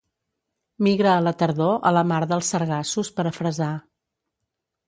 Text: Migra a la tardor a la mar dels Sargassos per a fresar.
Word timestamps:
Migra 0.87 1.11
a 1.15 1.19
la 1.25 1.33
tardor 1.43 1.77
a 1.89 1.93
la 1.97 2.03
mar 2.13 2.19
dels 2.33 2.49
Sargassos 2.55 3.15
per 3.19 3.29
a 3.29 3.35
fresar. 3.39 3.73